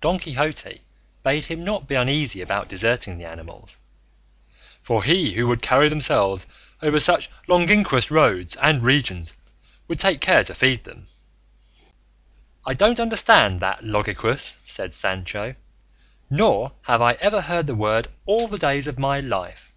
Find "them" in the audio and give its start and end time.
10.84-11.08